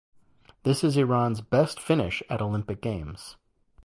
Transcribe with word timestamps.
This 0.63 0.83
is 0.83 0.97
Iran's 0.97 1.41
best 1.41 1.79
finish 1.79 2.23
at 2.27 2.41
Olympic 2.41 2.81
Games. 2.81 3.35